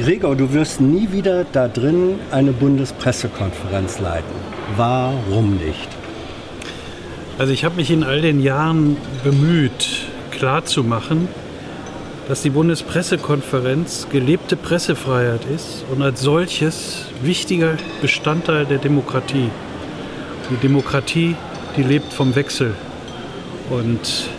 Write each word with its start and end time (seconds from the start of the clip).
Gregor, 0.00 0.34
du 0.34 0.54
wirst 0.54 0.80
nie 0.80 1.12
wieder 1.12 1.44
da 1.44 1.68
drin 1.68 2.18
eine 2.30 2.52
Bundespressekonferenz 2.52 4.00
leiten. 4.00 4.32
Warum 4.78 5.56
nicht? 5.56 5.88
Also 7.36 7.52
ich 7.52 7.66
habe 7.66 7.76
mich 7.76 7.90
in 7.90 8.02
all 8.02 8.22
den 8.22 8.40
Jahren 8.40 8.96
bemüht, 9.24 10.06
klarzumachen, 10.30 11.28
dass 12.28 12.40
die 12.40 12.48
Bundespressekonferenz 12.48 14.06
gelebte 14.10 14.56
Pressefreiheit 14.56 15.44
ist 15.54 15.84
und 15.92 16.00
als 16.00 16.22
solches 16.22 17.04
wichtiger 17.22 17.76
Bestandteil 18.00 18.64
der 18.64 18.78
Demokratie. 18.78 19.50
Die 20.50 20.56
Demokratie, 20.56 21.36
die 21.76 21.82
lebt 21.82 22.10
vom 22.14 22.34
Wechsel. 22.36 22.72
Und 23.68 24.30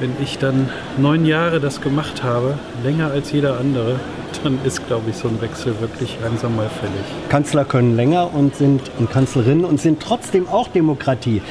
wenn 0.00 0.12
ich 0.22 0.38
dann 0.38 0.70
neun 0.96 1.26
Jahre 1.26 1.60
das 1.60 1.82
gemacht 1.82 2.22
habe, 2.22 2.58
länger 2.82 3.10
als 3.10 3.30
jeder 3.32 3.60
andere, 3.60 4.00
dann 4.42 4.58
ist, 4.64 4.86
glaube 4.86 5.10
ich, 5.10 5.16
so 5.16 5.28
ein 5.28 5.40
Wechsel 5.40 5.80
wirklich 5.80 6.16
langsam 6.22 6.56
mal 6.56 6.68
fällig. 6.68 6.94
Kanzler 7.28 7.64
können 7.64 7.96
länger 7.96 8.32
und 8.34 8.56
sind 8.56 8.82
und 8.98 9.10
Kanzlerinnen 9.10 9.64
und 9.64 9.80
sind 9.80 10.00
trotzdem 10.00 10.48
auch 10.48 10.68
Demokratie. 10.68 11.42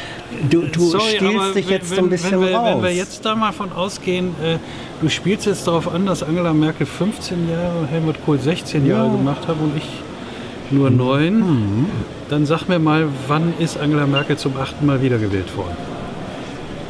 Du, 0.49 0.61
du 0.63 0.89
Sorry, 0.89 1.03
stehst 1.15 1.55
dich 1.55 1.69
jetzt 1.69 1.91
wenn, 1.91 1.97
so 1.97 2.03
ein 2.03 2.09
bisschen 2.09 2.41
wenn 2.41 2.49
wir, 2.49 2.57
raus. 2.57 2.75
Wenn 2.75 2.83
wir 2.83 2.93
jetzt 2.93 3.25
da 3.25 3.35
mal 3.35 3.51
von 3.51 3.71
ausgehen, 3.71 4.35
äh, 4.43 4.57
du 5.01 5.09
spielst 5.09 5.45
jetzt 5.45 5.67
darauf 5.67 5.93
an, 5.93 6.05
dass 6.05 6.23
Angela 6.23 6.53
Merkel 6.53 6.85
15 6.85 7.49
Jahre 7.49 7.79
und 7.79 7.87
Helmut 7.87 8.15
Kohl 8.25 8.39
16 8.39 8.85
ja. 8.85 8.97
Jahre 8.97 9.11
gemacht 9.11 9.47
haben 9.47 9.59
und 9.61 9.77
ich 9.77 9.87
nur 10.71 10.89
neun, 10.89 11.39
mhm. 11.39 11.85
dann 12.29 12.45
sag 12.45 12.67
mir 12.67 12.79
mal, 12.79 13.07
wann 13.27 13.53
ist 13.59 13.77
Angela 13.77 14.07
Merkel 14.07 14.37
zum 14.37 14.57
achten 14.57 14.85
Mal 14.85 15.01
wiedergewählt 15.01 15.55
worden? 15.55 15.94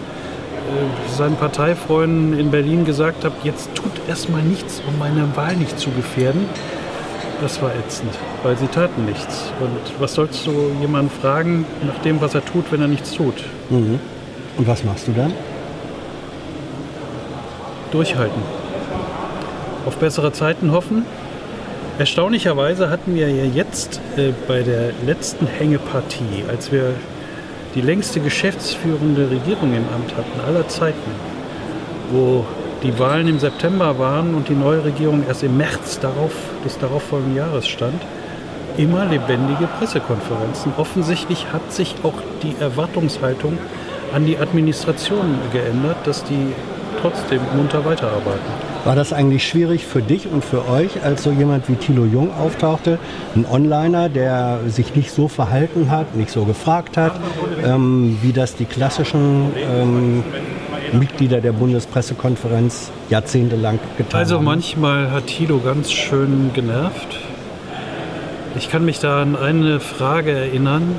seinen 1.07 1.35
Parteifreunden 1.35 2.37
in 2.37 2.51
Berlin 2.51 2.85
gesagt 2.85 3.25
habe, 3.25 3.35
jetzt 3.43 3.73
tut 3.75 3.91
erstmal 4.07 4.41
nichts, 4.41 4.81
um 4.87 4.97
meine 4.97 5.35
Wahl 5.35 5.55
nicht 5.55 5.79
zu 5.79 5.89
gefährden. 5.91 6.45
Das 7.41 7.61
war 7.61 7.71
ätzend, 7.73 8.11
weil 8.43 8.57
sie 8.57 8.67
taten 8.67 9.05
nichts. 9.05 9.51
Und 9.59 10.01
was 10.01 10.13
sollst 10.13 10.45
du 10.45 10.71
jemanden 10.81 11.09
fragen 11.09 11.65
nach 11.85 11.97
dem, 12.01 12.19
was 12.21 12.35
er 12.35 12.43
tut, 12.43 12.71
wenn 12.71 12.81
er 12.81 12.87
nichts 12.87 13.11
tut? 13.13 13.45
Mhm. 13.69 13.99
Und 14.57 14.67
was 14.67 14.83
machst 14.83 15.07
du 15.07 15.13
dann? 15.13 15.33
Durchhalten. 17.91 18.41
Auf 19.85 19.97
bessere 19.97 20.33
Zeiten 20.33 20.71
hoffen. 20.71 21.05
Erstaunlicherweise 21.97 22.89
hatten 22.89 23.15
wir 23.15 23.29
ja 23.29 23.45
jetzt 23.45 23.99
äh, 24.15 24.31
bei 24.47 24.61
der 24.61 24.91
letzten 25.05 25.47
Hängepartie, 25.47 26.43
als 26.47 26.71
wir 26.71 26.93
die 27.75 27.81
längste 27.81 28.19
geschäftsführende 28.19 29.29
Regierung 29.29 29.73
im 29.73 29.85
Amt 29.93 30.15
hatten 30.17 30.39
aller 30.45 30.67
Zeiten, 30.67 31.11
wo 32.11 32.45
die 32.83 32.97
Wahlen 32.97 33.27
im 33.27 33.39
September 33.39 33.99
waren 33.99 34.33
und 34.35 34.49
die 34.49 34.55
neue 34.55 34.83
Regierung 34.83 35.23
erst 35.27 35.43
im 35.43 35.57
März 35.57 35.99
darauf, 35.99 36.33
des 36.65 36.79
darauffolgenden 36.79 37.35
Jahres 37.35 37.67
stand, 37.67 38.01
immer 38.77 39.05
lebendige 39.05 39.67
Pressekonferenzen. 39.77 40.71
Offensichtlich 40.77 41.51
hat 41.51 41.73
sich 41.73 41.95
auch 42.03 42.13
die 42.41 42.55
Erwartungshaltung 42.59 43.57
an 44.13 44.25
die 44.25 44.37
Administration 44.37 45.37
geändert, 45.51 45.97
dass 46.05 46.23
die 46.23 46.53
trotzdem 47.01 47.41
munter 47.55 47.83
weiterarbeiten. 47.85 48.39
War 48.85 48.95
das 48.95 49.11
eigentlich 49.11 49.47
schwierig 49.47 49.85
für 49.85 50.01
dich 50.01 50.27
und 50.27 50.43
für 50.43 50.67
euch, 50.69 51.03
als 51.03 51.23
so 51.23 51.31
jemand 51.31 51.67
wie 51.67 51.75
Thilo 51.75 52.05
Jung 52.05 52.29
auftauchte? 52.33 52.97
Ein 53.35 53.45
Onliner, 53.45 54.09
der 54.09 54.59
sich 54.67 54.95
nicht 54.95 55.11
so 55.11 55.27
verhalten 55.27 55.91
hat, 55.91 56.15
nicht 56.15 56.31
so 56.31 56.45
gefragt 56.45 56.97
hat, 56.97 57.13
ähm, 57.63 58.17
wie 58.21 58.31
das 58.31 58.55
die 58.55 58.65
klassischen 58.65 59.51
ähm, 59.57 60.23
Mitglieder 60.93 61.41
der 61.41 61.51
Bundespressekonferenz 61.51 62.91
jahrzehntelang 63.09 63.79
getan 63.97 64.19
also 64.19 64.37
haben? 64.37 64.47
Also 64.47 64.55
manchmal 64.55 65.11
hat 65.11 65.27
Thilo 65.27 65.59
ganz 65.59 65.91
schön 65.91 66.51
genervt. 66.53 67.17
Ich 68.57 68.69
kann 68.69 68.85
mich 68.85 68.99
da 68.99 69.21
an 69.21 69.35
eine 69.35 69.79
Frage 69.79 70.31
erinnern. 70.31 70.95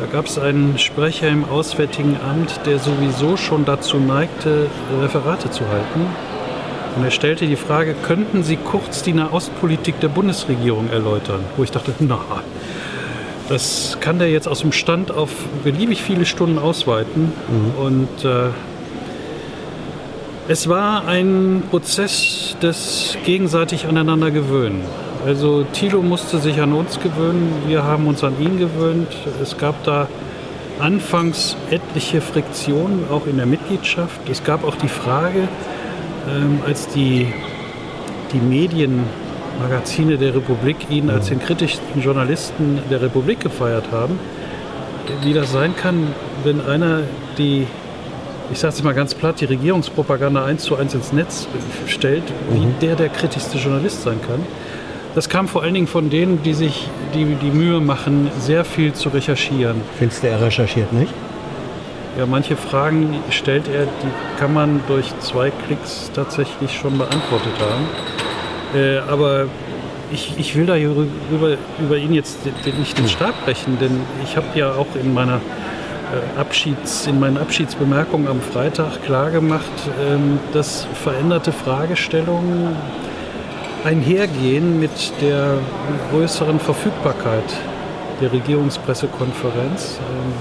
Da 0.00 0.06
gab 0.06 0.24
es 0.24 0.38
einen 0.38 0.78
Sprecher 0.78 1.28
im 1.28 1.44
Auswärtigen 1.44 2.16
Amt, 2.26 2.60
der 2.64 2.78
sowieso 2.78 3.36
schon 3.36 3.66
dazu 3.66 3.98
neigte, 3.98 4.68
Referate 4.98 5.50
zu 5.50 5.68
halten. 5.68 6.06
Und 6.96 7.04
er 7.04 7.10
stellte 7.10 7.46
die 7.46 7.56
Frage, 7.56 7.94
könnten 8.02 8.42
Sie 8.42 8.56
kurz 8.56 9.02
die 9.02 9.12
Nahostpolitik 9.12 10.00
der 10.00 10.08
Bundesregierung 10.08 10.88
erläutern? 10.88 11.40
Wo 11.58 11.64
ich 11.64 11.70
dachte, 11.70 11.92
na, 12.00 12.18
das 13.50 13.98
kann 14.00 14.18
der 14.18 14.30
jetzt 14.30 14.48
aus 14.48 14.60
dem 14.60 14.72
Stand 14.72 15.10
auf 15.10 15.30
beliebig 15.64 16.02
viele 16.02 16.24
Stunden 16.24 16.58
ausweiten. 16.58 17.32
Mhm. 17.48 17.84
Und 17.84 18.24
äh, 18.24 18.48
es 20.48 20.66
war 20.66 21.06
ein 21.06 21.62
Prozess 21.68 22.56
des 22.62 23.18
gegenseitig 23.26 23.86
aneinander 23.86 24.30
gewöhnen. 24.30 24.82
Also 25.24 25.64
Thilo 25.64 26.00
musste 26.00 26.38
sich 26.38 26.60
an 26.62 26.72
uns 26.72 26.98
gewöhnen, 26.98 27.52
wir 27.66 27.84
haben 27.84 28.06
uns 28.06 28.24
an 28.24 28.34
ihn 28.40 28.58
gewöhnt. 28.58 29.08
Es 29.42 29.58
gab 29.58 29.84
da 29.84 30.08
anfangs 30.78 31.56
etliche 31.70 32.22
Friktionen, 32.22 33.04
auch 33.10 33.26
in 33.26 33.36
der 33.36 33.44
Mitgliedschaft. 33.44 34.20
Es 34.30 34.42
gab 34.42 34.64
auch 34.64 34.76
die 34.76 34.88
Frage, 34.88 35.46
ähm, 36.28 36.60
als 36.66 36.88
die, 36.88 37.26
die 38.32 38.38
Medienmagazine 38.38 40.16
der 40.16 40.34
Republik 40.34 40.76
ihn 40.88 41.10
als 41.10 41.28
den 41.28 41.38
kritischsten 41.38 42.02
Journalisten 42.02 42.78
der 42.90 43.02
Republik 43.02 43.40
gefeiert 43.40 43.92
haben, 43.92 44.18
wie 45.22 45.34
das 45.34 45.52
sein 45.52 45.76
kann, 45.76 46.14
wenn 46.44 46.62
einer 46.62 47.02
die, 47.36 47.66
ich 48.50 48.58
sage 48.58 48.74
es 48.74 48.82
mal 48.82 48.94
ganz 48.94 49.14
platt, 49.14 49.40
die 49.40 49.46
Regierungspropaganda 49.46 50.44
eins 50.46 50.62
zu 50.62 50.76
eins 50.76 50.94
ins 50.94 51.12
Netz 51.12 51.46
stellt, 51.86 52.24
wie 52.52 52.60
mhm. 52.60 52.74
der 52.80 52.96
der 52.96 53.10
kritischste 53.10 53.58
Journalist 53.58 54.02
sein 54.02 54.20
kann. 54.26 54.40
Das 55.14 55.28
kam 55.28 55.48
vor 55.48 55.62
allen 55.62 55.74
Dingen 55.74 55.88
von 55.88 56.08
denen, 56.08 56.42
die 56.42 56.54
sich 56.54 56.88
die, 57.14 57.24
die 57.24 57.50
Mühe 57.50 57.80
machen, 57.80 58.30
sehr 58.38 58.64
viel 58.64 58.92
zu 58.92 59.08
recherchieren. 59.08 59.80
Findest 59.98 60.22
du, 60.22 60.28
er 60.28 60.40
recherchiert 60.40 60.92
nicht? 60.92 61.12
Ja, 62.16 62.26
manche 62.26 62.56
Fragen 62.56 63.16
stellt 63.30 63.66
er, 63.68 63.84
die 63.84 64.38
kann 64.38 64.52
man 64.52 64.80
durch 64.86 65.06
zwei 65.20 65.50
Klicks 65.66 66.10
tatsächlich 66.14 66.72
schon 66.72 66.98
beantwortet 66.98 67.52
haben. 67.60 68.80
Äh, 68.80 68.98
aber 68.98 69.46
ich, 70.12 70.34
ich 70.38 70.54
will 70.56 70.66
da 70.66 70.74
rüber, 70.74 71.56
über 71.78 71.96
ihn 71.96 72.14
jetzt 72.14 72.38
nicht 72.78 72.98
den 72.98 73.08
Stab 73.08 73.44
brechen, 73.44 73.78
denn 73.80 74.00
ich 74.24 74.36
habe 74.36 74.46
ja 74.54 74.72
auch 74.72 74.94
in 75.00 75.14
meiner 75.14 75.36
äh, 75.36 76.40
Abschieds, 76.40 77.06
in 77.06 77.20
meinen 77.20 77.36
Abschiedsbemerkungen 77.36 78.28
am 78.28 78.40
Freitag 78.40 79.04
klargemacht, 79.04 79.64
ähm, 80.00 80.38
dass 80.52 80.86
veränderte 81.02 81.52
Fragestellungen 81.52 82.76
einhergehen 83.84 84.80
mit 84.80 84.90
der 85.20 85.58
größeren 86.10 86.60
Verfügbarkeit 86.60 87.44
der 88.20 88.32
Regierungspressekonferenz. 88.32 89.98
Ähm, 89.98 90.32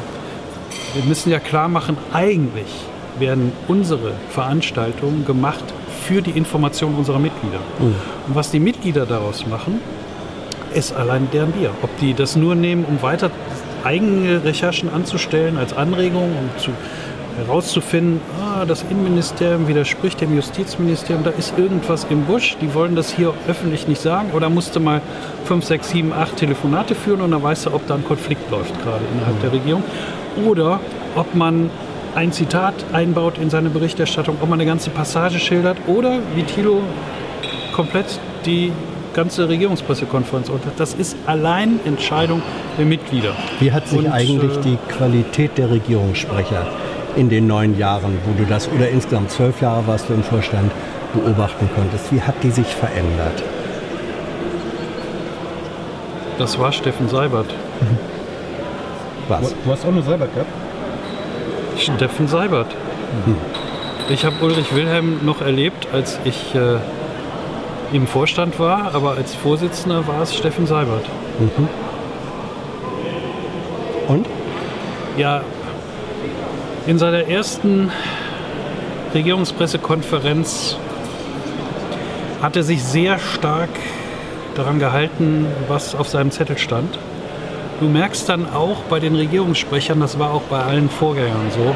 wir 0.96 1.04
müssen 1.04 1.32
ja 1.32 1.40
klar 1.40 1.68
machen, 1.68 1.98
eigentlich 2.14 2.72
werden 3.20 3.52
unsere 3.68 4.14
Veranstaltungen 4.30 5.26
gemacht 5.26 5.64
für 6.04 6.22
die 6.22 6.32
Information 6.32 6.96
unserer 6.96 7.20
Mitglieder. 7.20 7.60
Mhm. 7.80 7.96
Und 8.28 8.36
was 8.36 8.52
die 8.52 8.60
Mitglieder 8.60 9.06
daraus 9.06 9.46
machen, 9.46 9.80
ist 10.74 10.94
allein 10.94 11.28
deren 11.32 11.52
Bier. 11.52 11.72
Ob 11.82 11.96
die 12.00 12.14
das 12.14 12.36
nur 12.36 12.56
nehmen, 12.56 12.86
um 12.86 13.02
weiter 13.02 13.32
eigene 13.84 14.44
Recherchen 14.44 14.90
anzustellen 14.90 15.58
als 15.58 15.74
Anregung, 15.74 16.32
um 16.38 16.60
zu 16.60 16.72
herauszufinden, 17.40 18.22
ah, 18.42 18.66
das 18.66 18.84
Innenministerium 18.90 19.68
widerspricht 19.68 20.22
dem 20.22 20.36
Justizministerium, 20.36 21.24
da 21.24 21.32
ist 21.32 21.58
irgendwas 21.58 22.06
im 22.10 22.26
Busch, 22.26 22.58
die 22.62 22.74
wollen 22.74 22.96
das 22.96 23.12
hier 23.12 23.34
öffentlich 23.48 23.88
nicht 23.88 24.02
sagen. 24.02 24.32
Oder 24.34 24.50
musste 24.50 24.80
mal 24.80 25.02
fünf, 25.46 25.66
sechs, 25.66 25.90
sieben, 25.90 26.14
acht 26.14 26.38
Telefonate 26.38 26.96
führen 26.96 27.22
und 27.22 27.32
dann 27.32 27.44
weißt 27.44 27.68
du, 27.68 27.74
ob 27.74 27.86
da 27.88 27.96
ein 27.96 28.06
Konflikt 28.06 28.50
läuft, 28.52 28.74
gerade 28.84 29.04
innerhalb 29.14 29.42
der 29.42 29.52
Regierung. 29.54 29.84
Oder 30.46 30.80
ob 31.16 31.36
man 31.36 31.70
ein 32.16 32.32
Zitat 32.32 32.74
einbaut 32.92 33.38
in 33.38 33.50
seine 33.50 33.70
Berichterstattung, 33.70 34.38
ob 34.42 34.50
man 34.50 34.60
eine 34.60 34.70
ganze 34.70 34.90
Passage 34.90 35.40
schildert 35.40 35.78
oder 35.88 36.20
wie 36.36 36.44
Thilo 36.44 36.82
komplett 37.74 38.20
die 38.46 38.72
ganze 39.14 39.50
Regierungspressekonferenz 39.50 40.50
unter. 40.50 40.72
Das 40.78 40.94
ist 40.94 41.18
allein 41.26 41.80
Entscheidung 41.86 42.42
der 42.78 42.86
Mitglieder. 42.86 43.34
Wie 43.60 43.72
hat 43.72 43.88
sich 43.88 44.00
Und, 44.00 44.08
eigentlich 44.08 44.58
äh, 44.58 44.62
die 44.62 44.78
Qualität 44.88 45.58
der 45.58 45.72
Regierungssprecher 45.72 46.68
in 47.16 47.30
den 47.30 47.48
neun 47.48 47.78
Jahren, 47.78 48.18
wo 48.26 48.34
du 48.38 48.48
das, 48.48 48.70
oder 48.70 48.90
insgesamt 48.90 49.32
zwölf 49.32 49.62
Jahre 49.62 49.86
warst 49.88 50.10
du 50.10 50.14
im 50.14 50.24
Vorstand, 50.24 50.72
beobachten 51.14 51.70
konntest, 51.76 52.12
wie 52.14 52.22
hat 52.22 52.36
die 52.44 52.52
sich 52.52 52.68
verändert? 52.68 53.44
Das 56.38 56.58
war 56.58 56.72
Steffen 56.72 57.10
Seibert. 57.10 57.54
Was? 59.28 59.54
Du 59.64 59.72
hast 59.72 59.86
auch 59.86 59.92
nur 59.92 60.04
selber 60.04 60.28
gehabt? 60.28 60.50
Steffen 61.78 62.28
Seibert. 62.28 62.68
Ich 64.10 64.26
habe 64.26 64.36
Ulrich 64.42 64.74
Wilhelm 64.74 65.20
noch 65.26 65.42
erlebt, 65.42 65.88
als 65.94 66.20
ich 66.24 66.56
äh, 66.56 66.78
im 67.92 68.08
Vorstand 68.08 68.60
war, 68.60 68.94
aber 68.94 69.12
als 69.12 69.36
Vorsitzender 69.36 70.08
war 70.08 70.22
es 70.22 70.36
Steffen 70.36 70.66
Seibert. 70.66 71.06
Und? 74.08 74.26
Ja, 75.18 75.42
in 76.90 76.98
seiner 76.98 77.28
ersten 77.28 77.92
Regierungspressekonferenz 79.14 80.76
hat 82.42 82.56
er 82.56 82.64
sich 82.64 82.84
sehr 82.84 83.20
stark 83.20 83.70
daran 84.56 84.80
gehalten, 84.80 85.46
was 85.68 85.94
auf 85.94 86.08
seinem 86.08 86.32
Zettel 86.32 86.58
stand. 86.58 86.98
Du 87.80 87.88
merkst 87.88 88.28
dann 88.28 88.52
auch 88.52 88.78
bei 88.90 89.00
den 89.00 89.16
Regierungssprechern, 89.16 90.00
das 90.00 90.18
war 90.18 90.34
auch 90.34 90.42
bei 90.50 90.64
allen 90.64 90.90
Vorgängern 90.90 91.52
so, 91.52 91.76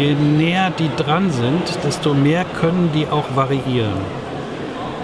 je 0.00 0.14
näher 0.14 0.72
die 0.78 0.88
dran 0.96 1.30
sind, 1.30 1.84
desto 1.84 2.14
mehr 2.14 2.46
können 2.58 2.92
die 2.94 3.06
auch 3.06 3.36
variieren. 3.36 4.23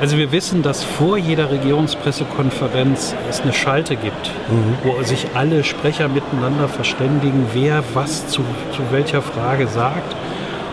Also 0.01 0.17
wir 0.17 0.33
wissen, 0.33 0.63
dass 0.63 0.83
vor 0.83 1.19
jeder 1.19 1.51
Regierungspressekonferenz 1.51 3.15
es 3.29 3.43
eine 3.43 3.53
Schalte 3.53 3.97
gibt, 3.97 4.31
wo 4.83 5.03
sich 5.03 5.27
alle 5.35 5.63
Sprecher 5.63 6.09
miteinander 6.09 6.69
verständigen, 6.69 7.47
wer 7.53 7.85
was 7.93 8.27
zu, 8.29 8.41
zu 8.73 8.81
welcher 8.93 9.21
Frage 9.21 9.67
sagt. 9.67 10.17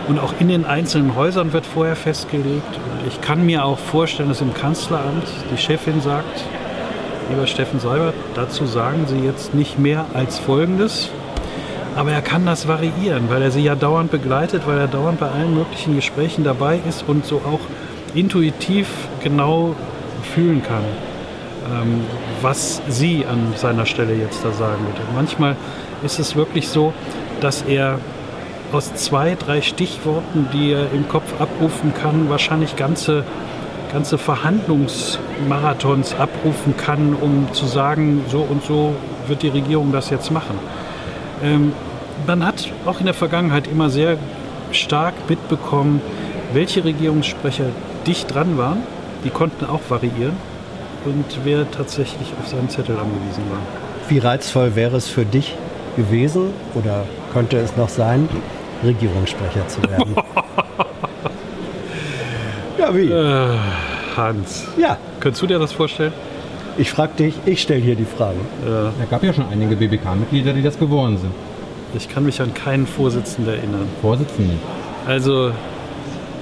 Und 0.08 0.18
auch 0.18 0.32
in 0.38 0.48
den 0.48 0.64
einzelnen 0.64 1.14
Häusern 1.14 1.52
wird 1.52 1.66
vorher 1.66 1.94
festgelegt. 1.94 2.74
Und 2.74 3.06
ich 3.06 3.20
kann 3.20 3.44
mir 3.44 3.66
auch 3.66 3.78
vorstellen, 3.78 4.30
dass 4.30 4.40
im 4.40 4.54
Kanzleramt 4.54 5.26
die 5.52 5.58
Chefin 5.58 6.00
sagt, 6.00 6.42
lieber 7.28 7.46
Steffen 7.46 7.80
Seibert, 7.80 8.14
dazu 8.34 8.64
sagen 8.64 9.04
Sie 9.06 9.18
jetzt 9.18 9.52
nicht 9.52 9.78
mehr 9.78 10.06
als 10.14 10.38
Folgendes. 10.38 11.10
Aber 11.96 12.12
er 12.12 12.22
kann 12.22 12.46
das 12.46 12.66
variieren, 12.66 13.24
weil 13.28 13.42
er 13.42 13.50
sie 13.50 13.62
ja 13.62 13.74
dauernd 13.74 14.10
begleitet, 14.10 14.62
weil 14.66 14.78
er 14.78 14.86
dauernd 14.86 15.20
bei 15.20 15.28
allen 15.28 15.52
möglichen 15.52 15.96
Gesprächen 15.96 16.44
dabei 16.44 16.80
ist 16.88 17.04
und 17.06 17.26
so 17.26 17.42
auch 17.44 17.60
intuitiv 18.14 18.86
genau 19.22 19.74
fühlen 20.34 20.62
kann, 20.62 20.84
ähm, 21.72 22.00
was 22.42 22.80
sie 22.88 23.24
an 23.26 23.52
seiner 23.56 23.86
Stelle 23.86 24.14
jetzt 24.14 24.44
da 24.44 24.52
sagen 24.52 24.84
würde. 24.84 25.00
Manchmal 25.14 25.56
ist 26.02 26.18
es 26.18 26.36
wirklich 26.36 26.68
so, 26.68 26.92
dass 27.40 27.62
er 27.62 27.98
aus 28.72 28.94
zwei, 28.94 29.34
drei 29.34 29.62
Stichworten, 29.62 30.48
die 30.52 30.72
er 30.72 30.92
im 30.92 31.08
Kopf 31.08 31.40
abrufen 31.40 31.94
kann, 31.94 32.28
wahrscheinlich 32.28 32.76
ganze, 32.76 33.24
ganze 33.92 34.18
Verhandlungsmarathons 34.18 36.14
abrufen 36.14 36.76
kann, 36.76 37.14
um 37.14 37.48
zu 37.52 37.66
sagen, 37.66 38.24
so 38.28 38.40
und 38.40 38.62
so 38.64 38.94
wird 39.26 39.42
die 39.42 39.48
Regierung 39.48 39.92
das 39.92 40.10
jetzt 40.10 40.30
machen. 40.30 40.58
Ähm, 41.42 41.72
man 42.26 42.44
hat 42.44 42.70
auch 42.84 43.00
in 43.00 43.06
der 43.06 43.14
Vergangenheit 43.14 43.66
immer 43.68 43.90
sehr 43.90 44.18
stark 44.72 45.14
mitbekommen, 45.28 46.02
welche 46.52 46.84
Regierungssprecher 46.84 47.66
dicht 48.06 48.34
dran 48.34 48.58
waren. 48.58 48.82
Die 49.24 49.30
konnten 49.30 49.64
auch 49.66 49.80
variieren 49.88 50.34
und 51.04 51.24
wer 51.44 51.70
tatsächlich 51.70 52.32
auf 52.40 52.48
seinen 52.48 52.68
Zettel 52.68 52.96
angewiesen 52.96 53.42
war. 53.50 53.58
Wie 54.08 54.18
reizvoll 54.18 54.74
wäre 54.76 54.96
es 54.96 55.08
für 55.08 55.24
dich 55.24 55.54
gewesen 55.96 56.50
oder 56.74 57.04
könnte 57.32 57.58
es 57.58 57.76
noch 57.76 57.88
sein, 57.88 58.28
Regierungssprecher 58.84 59.66
zu 59.68 59.82
werden? 59.82 60.14
ja, 62.78 62.94
wie? 62.94 63.10
Äh, 63.10 63.56
Hans, 64.16 64.64
Ja, 64.76 64.96
könntest 65.20 65.42
du 65.42 65.46
dir 65.46 65.58
das 65.58 65.72
vorstellen? 65.72 66.12
ich 66.76 66.90
frage 66.92 67.12
dich, 67.18 67.34
ich 67.44 67.60
stelle 67.62 67.80
hier 67.80 67.96
die 67.96 68.04
Fragen. 68.04 68.40
Äh, 68.64 69.02
Es 69.02 69.10
gab 69.10 69.22
ja 69.24 69.32
schon 69.32 69.46
einige 69.50 69.74
BBK-Mitglieder, 69.76 70.52
die 70.52 70.62
das 70.62 70.78
geworden 70.78 71.18
sind. 71.18 71.32
ich 71.94 72.08
kann 72.08 72.24
mich 72.24 72.40
an 72.40 72.54
keinen 72.54 72.86
Vorsitzenden 72.86 73.52
erinnern. 73.54 73.88
Vorsitzende. 74.00 74.54
Also, 75.06 75.50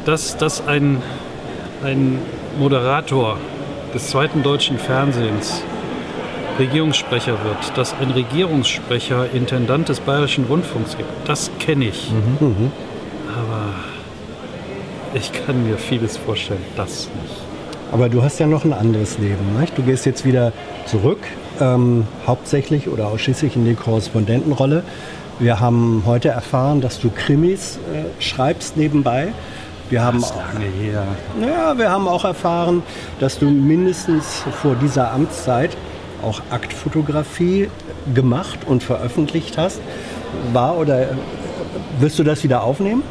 dass, 0.04 0.36
dass 0.36 0.66
ein, 0.66 1.02
ein 1.82 2.18
Moderator 2.58 3.38
des 3.94 4.08
zweiten 4.08 4.42
deutschen 4.42 4.78
Fernsehens 4.78 5.62
Regierungssprecher 6.58 7.32
wird, 7.44 7.76
dass 7.76 7.94
ein 8.00 8.10
Regierungssprecher 8.10 9.30
Intendant 9.32 9.88
des 9.88 10.00
Bayerischen 10.00 10.44
Rundfunks 10.44 10.96
gibt, 10.96 11.10
das 11.26 11.50
kenne 11.58 11.86
ich. 11.86 12.10
Aber 13.28 13.74
ich 15.14 15.32
kann 15.32 15.66
mir 15.66 15.76
vieles 15.76 16.16
vorstellen, 16.16 16.64
das 16.76 17.08
nicht. 17.22 17.34
Aber 17.92 18.08
du 18.08 18.22
hast 18.22 18.38
ja 18.40 18.46
noch 18.46 18.64
ein 18.64 18.72
anderes 18.72 19.18
Leben. 19.18 19.60
Nicht? 19.60 19.76
Du 19.76 19.82
gehst 19.82 20.06
jetzt 20.06 20.24
wieder 20.24 20.52
zurück, 20.86 21.20
ähm, 21.60 22.06
hauptsächlich 22.26 22.88
oder 22.88 23.08
ausschließlich 23.08 23.54
in 23.56 23.64
die 23.64 23.74
Korrespondentenrolle. 23.74 24.82
Wir 25.38 25.60
haben 25.60 26.02
heute 26.06 26.30
erfahren, 26.30 26.80
dass 26.80 26.98
du 26.98 27.10
Krimis 27.10 27.78
äh, 27.92 28.22
schreibst 28.22 28.76
nebenbei. 28.76 29.28
Wir 29.88 30.02
haben, 30.02 30.22
auch, 30.24 30.42
ja, 31.40 31.78
wir 31.78 31.90
haben 31.90 32.08
auch 32.08 32.24
erfahren, 32.24 32.82
dass 33.20 33.38
du 33.38 33.46
mindestens 33.46 34.42
vor 34.62 34.74
dieser 34.74 35.12
Amtszeit 35.12 35.76
auch 36.24 36.40
Aktfotografie 36.50 37.70
gemacht 38.12 38.60
und 38.66 38.82
veröffentlicht 38.82 39.58
hast. 39.58 39.80
War 40.52 40.76
oder 40.76 41.10
wirst 42.00 42.18
du 42.18 42.24
das 42.24 42.42
wieder 42.42 42.64
aufnehmen? 42.64 43.04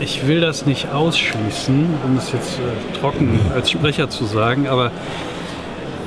Ich 0.00 0.26
will 0.26 0.40
das 0.40 0.66
nicht 0.66 0.90
ausschließen, 0.92 1.86
um 2.04 2.16
es 2.16 2.32
jetzt 2.32 2.58
äh, 2.58 2.98
trocken 2.98 3.38
als 3.54 3.70
Sprecher 3.70 4.10
zu 4.10 4.24
sagen, 4.24 4.66
aber 4.66 4.90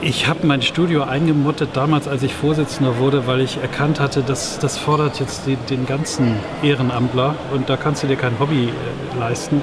ich 0.01 0.27
habe 0.27 0.45
mein 0.45 0.62
Studio 0.62 1.03
eingemottet 1.03 1.69
damals, 1.74 2.07
als 2.07 2.24
ich 2.24 2.33
Vorsitzender 2.33 3.00
wurde, 3.00 3.27
weil 3.27 3.41
ich 3.41 3.58
erkannt 3.58 4.00
hatte, 4.00 4.22
dass 4.22 4.60
das 4.60 4.77
fordert 4.77 5.19
jetzt 5.19 5.48
den, 5.48 5.58
den 5.69 5.86
ganzen 5.86 6.36
Ehrenamtler 6.62 7.36
und 7.53 7.69
da 7.69 7.77
kannst 7.77 8.03
du 8.03 8.08
dir 8.08 8.15
kein 8.15 8.39
Hobby 8.39 8.69
äh, 8.69 9.19
leisten. 9.19 9.62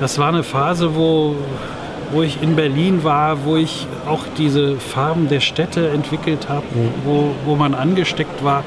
Das 0.00 0.18
war 0.18 0.28
eine 0.28 0.42
Phase, 0.42 0.94
wo, 0.94 1.36
wo 2.12 2.22
ich 2.22 2.42
in 2.42 2.56
Berlin 2.56 3.04
war, 3.04 3.44
wo 3.44 3.56
ich 3.56 3.86
auch 4.06 4.24
diese 4.36 4.76
Farben 4.76 5.28
der 5.28 5.40
Städte 5.40 5.88
entwickelt 5.88 6.48
habe, 6.48 6.66
wo, 7.04 7.34
wo 7.44 7.56
man 7.56 7.74
angesteckt 7.74 8.44
war 8.44 8.64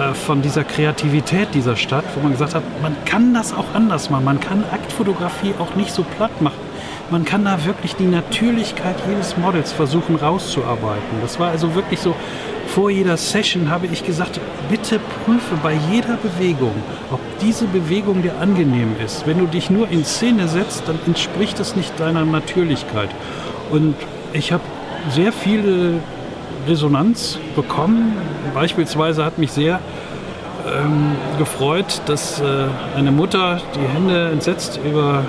äh, 0.00 0.14
von 0.14 0.42
dieser 0.42 0.64
Kreativität 0.64 1.48
dieser 1.54 1.76
Stadt, 1.76 2.04
wo 2.14 2.20
man 2.20 2.32
gesagt 2.32 2.54
hat, 2.54 2.62
man 2.80 2.96
kann 3.04 3.34
das 3.34 3.52
auch 3.52 3.74
anders 3.74 4.10
machen. 4.10 4.24
Man 4.24 4.40
kann 4.40 4.64
Aktfotografie 4.72 5.54
auch 5.58 5.74
nicht 5.74 5.92
so 5.92 6.02
platt 6.02 6.40
machen. 6.40 6.71
Man 7.10 7.24
kann 7.24 7.44
da 7.44 7.64
wirklich 7.64 7.94
die 7.96 8.06
Natürlichkeit 8.06 8.96
jedes 9.08 9.36
Models 9.36 9.72
versuchen 9.72 10.16
rauszuarbeiten. 10.16 11.20
Das 11.20 11.38
war 11.38 11.50
also 11.50 11.74
wirklich 11.74 12.00
so, 12.00 12.14
vor 12.68 12.90
jeder 12.90 13.16
Session 13.16 13.68
habe 13.70 13.86
ich 13.86 14.04
gesagt, 14.04 14.40
bitte 14.70 14.98
prüfe 15.24 15.56
bei 15.62 15.76
jeder 15.90 16.16
Bewegung, 16.16 16.72
ob 17.10 17.20
diese 17.40 17.66
Bewegung 17.66 18.22
dir 18.22 18.38
angenehm 18.40 18.96
ist. 19.04 19.26
Wenn 19.26 19.38
du 19.38 19.46
dich 19.46 19.68
nur 19.68 19.90
in 19.90 20.04
Szene 20.04 20.48
setzt, 20.48 20.84
dann 20.88 20.98
entspricht 21.06 21.60
es 21.60 21.76
nicht 21.76 21.98
deiner 22.00 22.24
Natürlichkeit. 22.24 23.10
Und 23.70 23.94
ich 24.32 24.52
habe 24.52 24.62
sehr 25.10 25.32
viele 25.32 26.00
Resonanz 26.66 27.38
bekommen. 27.56 28.16
Beispielsweise 28.54 29.24
hat 29.24 29.38
mich 29.38 29.52
sehr 29.52 29.80
ähm, 30.66 31.16
gefreut, 31.38 32.02
dass 32.06 32.40
äh, 32.40 32.44
eine 32.96 33.10
Mutter 33.10 33.60
die 33.74 33.86
Hände 33.86 34.30
entsetzt 34.30 34.78
über 34.84 35.24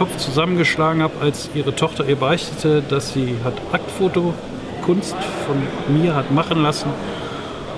Kopf 0.00 0.16
zusammengeschlagen 0.16 1.02
hat, 1.02 1.10
als 1.20 1.50
ihre 1.54 1.76
Tochter 1.76 2.08
ihr 2.08 2.16
beichtete, 2.16 2.82
dass 2.88 3.12
sie 3.12 3.36
hat 3.44 3.52
Aktfotokunst 3.70 5.14
von 5.46 5.94
mir 5.94 6.14
hat 6.14 6.30
machen 6.30 6.62
lassen. 6.62 6.88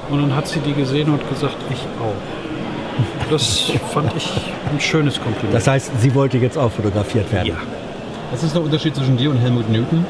Und 0.09 0.23
dann 0.23 0.37
hat 0.37 0.47
sie 0.47 0.61
die 0.61 0.73
gesehen 0.73 1.09
und 1.09 1.29
gesagt, 1.29 1.57
ich 1.69 1.81
auch. 2.01 3.29
Das 3.29 3.73
fand 3.93 4.15
ich 4.17 4.31
ein 4.71 4.79
schönes 4.79 5.21
Kompliment. 5.21 5.53
Das 5.53 5.67
heißt, 5.67 5.91
sie 6.01 6.15
wollte 6.15 6.39
jetzt 6.39 6.57
auch 6.57 6.71
fotografiert 6.71 7.33
werden. 7.33 7.49
ja. 7.49 7.57
Was 8.31 8.45
ist 8.45 8.55
der 8.55 8.63
Unterschied 8.63 8.95
zwischen 8.95 9.17
dir 9.17 9.31
und 9.31 9.39
Helmut 9.39 9.69
Newton? 9.69 10.07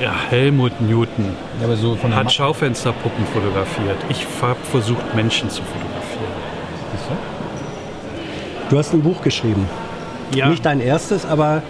ja, 0.00 0.14
Helmut 0.30 0.80
Newton 0.80 1.36
Ja, 1.60 1.66
aber 1.66 1.76
so 1.76 1.98
hat 2.02 2.32
Schaufensterpuppen 2.32 3.26
fotografiert. 3.26 3.98
Ich 4.08 4.26
habe 4.40 4.58
versucht, 4.70 5.14
Menschen 5.14 5.50
zu 5.50 5.62
fotografieren. 5.62 6.32
Du 8.70 8.78
hast 8.78 8.94
ein 8.94 9.02
Buch 9.02 9.20
geschrieben. 9.20 9.68
Ja, 10.34 10.48
Nicht 10.48 10.64
dein 10.64 10.80
erstes, 10.80 11.26
aber 11.26 11.62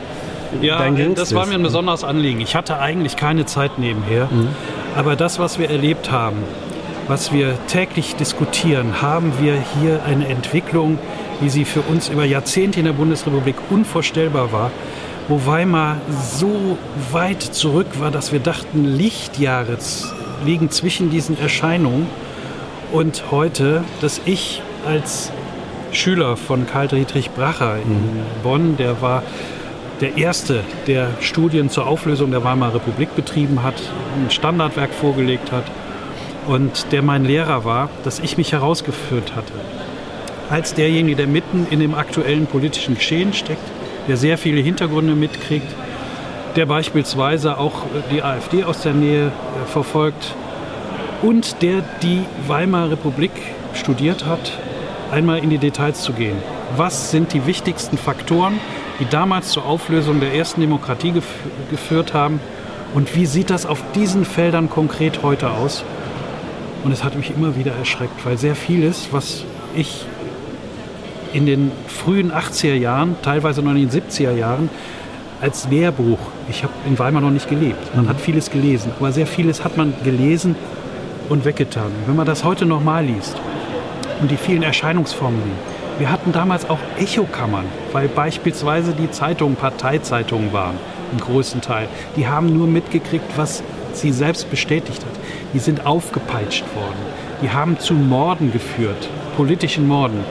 ja 0.61 0.79
dein 0.79 0.97
jüngstes. 0.97 1.31
das 1.31 1.39
war 1.39 1.47
mir 1.47 1.55
ein 1.55 1.63
besonderes 1.63 2.05
Anliegen. 2.05 2.41
Ich 2.41 2.55
hatte 2.55 2.79
eigentlich 2.79 3.17
keine 3.17 3.47
Zeit 3.47 3.79
nebenher. 3.79 4.29
Mhm. 4.31 4.49
Aber 4.97 5.17
das, 5.17 5.39
was 5.39 5.59
wir 5.59 5.71
erlebt 5.71 6.11
haben, 6.11 6.39
was 7.09 7.33
wir 7.33 7.59
täglich 7.67 8.17
diskutieren, 8.17 9.03
haben 9.03 9.33
wir 9.41 9.59
hier 9.81 10.03
eine 10.05 10.29
Entwicklung, 10.29 10.99
wie 11.41 11.51
sie 11.51 11.65
für 11.65 11.81
uns 11.81 12.09
über 12.09 12.25
Jahrzehnte 12.25 12.79
in 12.79 12.87
der 12.87 12.93
Bundesrepublik 12.93 13.57
unvorstellbar 13.71 14.53
war, 14.53 14.71
wo 15.29 15.45
Weimar 15.47 15.97
so 16.09 16.79
weit 17.13 17.43
zurück 17.43 17.87
war, 17.99 18.11
dass 18.11 18.33
wir 18.33 18.41
dachten, 18.41 18.85
Lichtjahre 18.85 19.79
liegen 20.45 20.71
zwischen 20.71 21.11
diesen 21.11 21.39
Erscheinungen. 21.39 22.07
Und 22.93 23.25
heute, 23.31 23.83
dass 24.01 24.21
ich 24.25 24.63
als 24.87 25.33
Schüler 25.95 26.37
von 26.37 26.67
Karl 26.67 26.89
Dietrich 26.89 27.31
Bracher 27.31 27.77
in 27.77 28.23
Bonn, 28.43 28.77
der 28.77 29.01
war 29.01 29.23
der 30.01 30.17
Erste, 30.17 30.65
der 30.87 31.11
Studien 31.21 31.71
zur 31.71 31.87
Auflösung 31.87 32.31
der 32.31 32.43
Weimarer 32.43 32.75
Republik 32.75 33.15
betrieben 33.15 33.63
hat, 33.63 33.75
ein 34.17 34.31
Standardwerk 34.31 34.93
vorgelegt 34.93 35.53
hat 35.53 35.65
und 36.47 36.93
der 36.93 37.03
mein 37.03 37.25
Lehrer 37.25 37.65
war, 37.65 37.89
dass 38.03 38.19
ich 38.19 38.37
mich 38.37 38.53
herausgeführt 38.53 39.37
hatte. 39.37 39.53
Als 40.51 40.75
derjenige, 40.75 41.17
der 41.17 41.27
mitten 41.27 41.67
in 41.71 41.81
dem 41.81 41.95
aktuellen 41.95 42.47
politischen 42.47 42.97
Geschehen 42.97 43.33
steckt, 43.33 43.67
der 44.09 44.17
sehr 44.17 44.37
viele 44.37 44.61
Hintergründe 44.61 45.15
mitkriegt, 45.15 45.73
der 46.57 46.67
beispielsweise 46.67 47.59
auch 47.59 47.83
die 48.11 48.23
AfD 48.23 48.65
aus 48.65 48.83
der 48.83 48.93
Nähe 48.93 49.27
äh, 49.27 49.67
verfolgt 49.67 50.35
und 51.23 51.63
der 51.63 51.83
die 52.03 52.25
Weimarer 52.47 52.93
Republik 52.93 53.33
studiert 53.75 54.27
hat, 54.27 54.53
einmal 55.11 55.39
in 55.39 55.51
die 55.51 55.59
Details 55.59 56.03
zu 56.03 56.13
gehen. 56.13 56.37
Was 56.77 57.11
sind 57.11 57.33
die 57.33 57.47
wichtigsten 57.47 57.99
Faktoren, 57.99 58.59
die 59.01 59.07
damals 59.07 59.51
zur 59.51 59.65
Auflösung 59.65 60.21
der 60.21 60.35
ersten 60.35 60.61
Demokratie 60.61 61.13
gef 61.13 61.27
geführt 61.71 62.15
haben 62.15 62.41
und 62.95 63.15
wie 63.15 63.27
sieht 63.27 63.51
das 63.51 63.67
auf 63.67 63.83
diesen 63.95 64.25
Feldern 64.25 64.71
konkret 64.71 65.23
heute 65.23 65.51
aus? 65.51 65.85
Und 66.85 66.93
es 66.93 67.03
hat 67.03 67.17
mich 67.17 67.31
immer 67.31 67.57
wieder 67.57 67.73
erschreckt, 67.73 68.25
weil 68.25 68.37
sehr 68.39 68.55
vieles, 68.55 69.09
was 69.11 69.45
ich 69.75 70.05
in 71.33 71.47
den 71.47 71.73
frühen 71.89 72.31
80er 72.33 72.75
Jahren, 72.75 73.17
teilweise 73.23 73.63
noch 73.63 73.73
in 73.73 73.89
den 73.89 73.91
70er 73.91 74.33
Jahren, 74.33 74.69
als 75.41 75.69
Lehrbuch, 75.69 76.19
ich 76.49 76.63
habe 76.63 76.73
in 76.87 76.99
Weimar 76.99 77.23
noch 77.23 77.31
nicht 77.31 77.49
gelebt, 77.49 77.97
man 77.97 78.09
hat 78.09 78.21
vieles 78.21 78.51
gelesen, 78.51 78.93
aber 78.99 79.13
sehr 79.13 79.27
vieles 79.27 79.65
hat 79.65 79.77
man 79.77 79.95
gelesen 80.05 80.55
und 81.29 81.45
weggetan. 81.45 81.91
Wenn 82.07 82.17
man 82.17 82.27
das 82.27 82.45
heute 82.45 82.67
nochmal 82.67 83.05
liest 83.05 83.37
und 84.21 84.31
die 84.31 84.37
vielen 84.37 84.63
Erscheinungsformen, 84.63 85.43
wir 85.99 86.11
hatten 86.11 86.33
damals 86.33 86.69
auch 86.69 86.79
Echokammern, 86.99 87.67
weil 87.93 88.09
beispielsweise 88.09 88.93
die 88.93 89.11
Zeitungen 89.11 89.57
Parteizeitungen 89.57 90.53
waren, 90.53 90.77
im 91.13 91.21
größten 91.21 91.61
Teil. 91.61 91.89
Die 92.17 92.27
haben 92.27 92.57
nur 92.57 92.67
mitgekriegt, 92.67 93.27
was 93.37 93.63
sie 93.93 94.11
selbst 94.11 94.51
bestätigt 94.51 95.05
hat. 95.05 95.13
Die 95.53 95.61
sind 95.61 95.87
aufgepeitscht 95.87 96.65
worden. 96.75 96.99
Die 97.43 97.51
haben 97.51 97.79
zu 97.79 97.95
Morden 97.95 98.53
geführt, 98.53 99.09
politischen 99.37 99.87
Morden. 99.87 100.25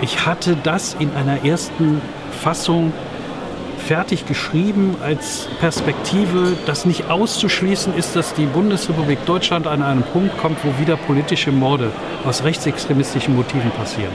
Ich 0.00 0.26
hatte 0.26 0.56
das 0.62 0.94
in 0.98 1.12
einer 1.14 1.44
ersten 1.44 2.00
Fassung 2.42 2.92
fertig 3.78 4.26
geschrieben 4.26 4.96
als 5.02 5.48
Perspektive, 5.60 6.56
dass 6.66 6.84
nicht 6.84 7.08
auszuschließen 7.08 7.94
ist, 7.96 8.16
dass 8.16 8.34
die 8.34 8.46
Bundesrepublik 8.46 9.24
Deutschland 9.24 9.66
an 9.66 9.82
einen 9.82 10.02
Punkt 10.02 10.36
kommt, 10.38 10.58
wo 10.64 10.78
wieder 10.80 10.96
politische 10.96 11.52
Morde 11.52 11.90
aus 12.24 12.44
rechtsextremistischen 12.44 13.34
Motiven 13.34 13.70
passieren. 13.70 14.12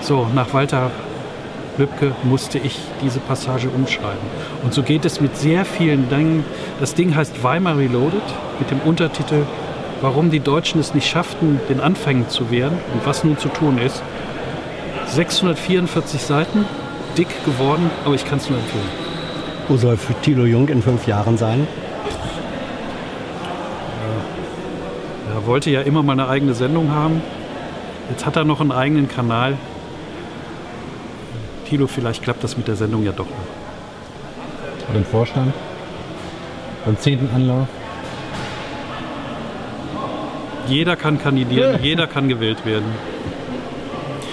So, 0.00 0.26
nach 0.34 0.54
Walter 0.54 0.90
Lübcke 1.78 2.12
musste 2.22 2.58
ich 2.58 2.78
diese 3.02 3.20
Passage 3.20 3.68
umschreiben. 3.68 4.24
Und 4.62 4.72
so 4.72 4.82
geht 4.82 5.04
es 5.04 5.20
mit 5.20 5.36
sehr 5.36 5.64
vielen 5.64 6.08
Dingen. 6.08 6.44
Das 6.80 6.94
Ding 6.94 7.14
heißt 7.14 7.42
Weimar 7.42 7.76
Reloaded 7.76 8.22
mit 8.58 8.70
dem 8.70 8.80
Untertitel 8.80 9.44
Warum 10.02 10.30
die 10.30 10.40
Deutschen 10.40 10.78
es 10.78 10.92
nicht 10.92 11.08
schafften, 11.08 11.58
den 11.70 11.80
Anfängen 11.80 12.28
zu 12.28 12.50
wehren 12.50 12.74
und 12.92 13.06
was 13.06 13.24
nun 13.24 13.38
zu 13.38 13.48
tun 13.48 13.78
ist. 13.78 14.02
644 15.06 16.20
Seiten, 16.20 16.66
dick 17.16 17.44
geworden, 17.44 17.90
aber 18.04 18.14
ich 18.14 18.24
kann 18.24 18.38
es 18.38 18.48
nur 18.48 18.58
empfehlen. 18.58 18.88
Wo 19.68 19.76
soll 19.76 19.96
für 19.96 20.14
Thilo 20.20 20.44
Jung 20.44 20.68
in 20.68 20.82
fünf 20.82 21.06
Jahren 21.06 21.36
sein? 21.36 21.66
Er 25.34 25.46
wollte 25.46 25.70
ja 25.70 25.82
immer 25.82 26.02
mal 26.02 26.12
eine 26.12 26.28
eigene 26.28 26.54
Sendung 26.54 26.90
haben. 26.92 27.22
Jetzt 28.10 28.24
hat 28.26 28.36
er 28.36 28.44
noch 28.44 28.60
einen 28.60 28.72
eigenen 28.72 29.08
Kanal. 29.08 29.56
Thilo, 31.68 31.86
vielleicht 31.86 32.22
klappt 32.22 32.44
das 32.44 32.56
mit 32.56 32.68
der 32.68 32.76
Sendung 32.76 33.04
ja 33.04 33.12
doch 33.12 33.26
noch. 33.26 34.88
Und 34.88 34.94
den 34.94 35.04
Vorstand? 35.04 35.52
Beim 36.84 36.96
zehnten 36.98 37.28
Anlauf? 37.34 37.66
Jeder 40.68 40.96
kann 40.96 41.20
kandidieren, 41.20 41.82
jeder 41.82 42.06
kann 42.06 42.28
gewählt 42.28 42.64
werden. 42.64 42.92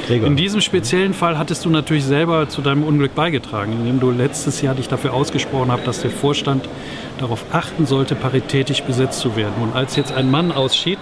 Gregor. 0.06 0.28
In 0.28 0.36
diesem 0.36 0.62
speziellen 0.62 1.14
Fall 1.14 1.38
hattest 1.38 1.66
du 1.66 1.70
natürlich 1.70 2.04
selber 2.06 2.50
zu 2.50 2.62
deinem 2.62 2.84
Unglück 2.84 3.16
beigetragen, 3.16 3.74
indem 3.74 4.00
du 4.00 4.12
letztes 4.12 4.62
Jahr 4.62 4.76
dich 4.76 4.88
dafür 4.88 5.14
ausgesprochen 5.14 5.72
hast, 5.72 5.88
dass 5.88 6.02
der 6.02 6.12
Vorstand 6.12 6.68
darauf 7.20 7.46
achten 7.52 7.86
sollte, 7.86 8.16
paritätisch 8.16 8.84
besetzt 8.84 9.20
zu 9.20 9.36
werden. 9.36 9.54
Und 9.62 9.76
als 9.76 9.96
jetzt 9.96 10.12
ein 10.12 10.30
Mann 10.30 10.52
ausschied, 10.52 11.00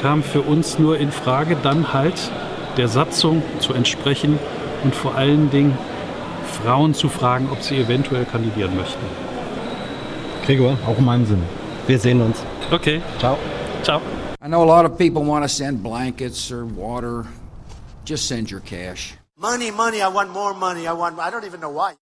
kam 0.00 0.22
für 0.22 0.40
uns 0.40 0.78
nur 0.78 0.98
in 0.98 1.12
Frage, 1.12 1.56
dann 1.62 1.92
halt 1.92 2.14
der 2.76 2.88
Satzung 2.88 3.42
zu 3.58 3.74
entsprechen 3.74 4.38
und 4.82 4.94
vor 4.94 5.14
allen 5.14 5.50
Dingen 5.50 5.76
Frauen 6.62 6.94
zu 6.94 7.08
fragen, 7.08 7.48
ob 7.52 7.62
sie 7.62 7.76
eventuell 7.76 8.24
kandidieren 8.24 8.76
möchten. 8.76 9.04
Gregor, 10.46 10.76
Auch 10.86 10.98
in 10.98 11.04
meinem 11.04 11.26
Sinne. 11.26 11.42
wir 11.86 11.98
sehen 11.98 12.20
uns. 12.20 12.42
Okay, 12.70 13.00
Ciao. 13.18 13.38
ciao. 13.82 14.00
I 14.44 14.48
know 14.48 14.62
a 14.62 14.66
lot 14.66 14.84
of 14.90 14.98
people 14.98 15.22
want 15.24 15.44
to 15.44 15.48
send 15.48 15.82
blankets 15.82 16.50
or 16.50 16.64
water. 16.64 17.26
Just 18.04 18.26
send 18.26 18.50
your 18.50 18.60
cash. 18.60 19.14
Money, 19.36 19.70
money, 19.70 20.00
I 20.02 20.08
want 20.08 20.30
more 20.30 20.54
money. 20.54 20.86
I 20.86 20.92
want, 20.92 21.18
I 21.18 21.30
don't 21.30 21.44
even 21.44 21.60
know 21.60 21.70
why. 21.70 21.94